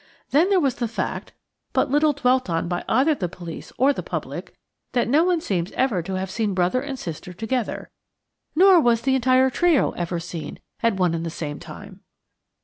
[0.31, 5.07] Then there was the fact–but little dwelt on by either the police or the public–that
[5.07, 7.91] no one seems ever to have seen brother and sister together,
[8.55, 12.01] nor was the entire trio ever seen at one and the same time.